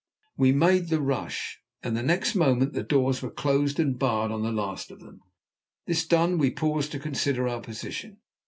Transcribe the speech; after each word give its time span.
We 0.35 0.51
made 0.51 0.89
the 0.89 0.99
rush, 0.99 1.59
and 1.83 1.93
next 1.93 2.33
moment 2.33 2.73
the 2.73 2.81
doors 2.81 3.21
were 3.21 3.29
closed 3.29 3.79
and 3.79 3.99
barred 3.99 4.31
on 4.31 4.41
the 4.41 4.51
last 4.51 4.89
of 4.89 4.99
them. 4.99 5.19
This 5.85 6.07
done, 6.07 6.39
we 6.39 6.49
paused 6.49 6.91
to 6.93 6.99
consider 6.99 7.47
our 7.47 7.61
position. 7.61 8.17